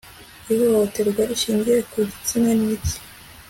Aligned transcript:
ihohoterwa 0.53 1.21
rishingiye 1.29 1.79
ku 1.91 1.97
gitsina 2.09 2.51
n'iki 2.59 2.95